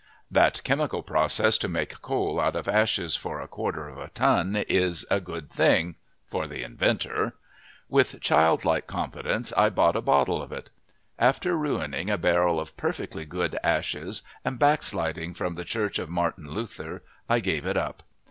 That 0.31 0.63
chemical 0.63 1.03
process 1.03 1.59
to 1.59 1.67
make 1.67 2.01
coal 2.01 2.39
out 2.39 2.55
of 2.55 2.67
ashes 2.67 3.15
for 3.15 3.39
a 3.39 3.47
quarter 3.47 3.87
a 3.99 4.09
ton 4.09 4.55
is 4.67 5.05
a 5.11 5.19
good 5.21 5.51
thing 5.51 5.93
for 6.25 6.47
the 6.47 6.63
inventor. 6.63 7.35
With 7.87 8.19
childlike 8.19 8.87
confidence 8.87 9.53
I 9.55 9.69
bought 9.69 9.95
a 9.95 10.01
bottle 10.01 10.41
of 10.41 10.51
it. 10.51 10.71
After 11.19 11.55
ruining 11.55 12.09
a 12.09 12.17
barrel 12.17 12.59
of 12.59 12.75
perfectly 12.75 13.25
good 13.25 13.59
ashes 13.63 14.23
and 14.43 14.57
backsliding 14.57 15.35
from 15.35 15.53
the 15.53 15.65
church 15.65 15.99
of 15.99 16.09
Martin 16.09 16.49
Luther 16.49 17.03
I 17.29 17.39
gave 17.39 17.67
it 17.67 17.77
up. 17.77 18.01